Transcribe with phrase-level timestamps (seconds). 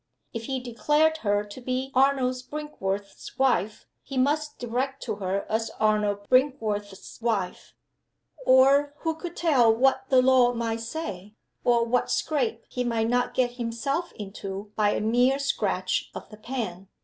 [0.33, 5.69] If he declared her to be Arnold Brinkworth's wife, he must direct to her as
[5.79, 7.75] Arnold Brinkworth's wife;
[8.43, 13.35] or who could tell what the law might say, or what scrape he might not
[13.35, 16.87] get himself into by a mere scratch of the pen!